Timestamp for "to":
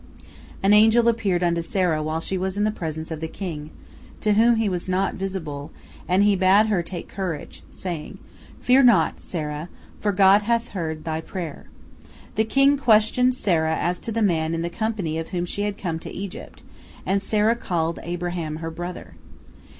4.21-4.33, 13.99-14.11, 15.99-16.09